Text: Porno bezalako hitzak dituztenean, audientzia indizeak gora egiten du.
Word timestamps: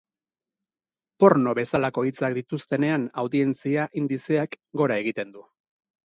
Porno 1.23 1.51
bezalako 1.59 2.03
hitzak 2.07 2.37
dituztenean, 2.37 3.05
audientzia 3.23 3.83
indizeak 4.01 4.57
gora 4.81 4.97
egiten 5.03 5.35
du. 5.37 5.45